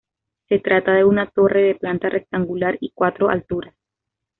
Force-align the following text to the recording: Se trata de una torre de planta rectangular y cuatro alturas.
Se 0.49 0.57
trata 0.57 0.93
de 0.93 1.05
una 1.05 1.29
torre 1.29 1.61
de 1.61 1.75
planta 1.75 2.09
rectangular 2.09 2.75
y 2.79 2.89
cuatro 2.91 3.29
alturas. 3.29 3.75